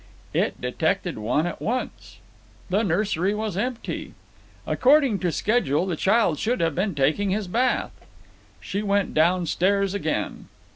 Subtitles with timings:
[0.33, 2.17] It detected one at once.
[2.71, 4.15] The nursery was empty.
[4.65, 7.91] According to schedule, the child should have been taking his bath.
[8.59, 10.47] She went downstairs again.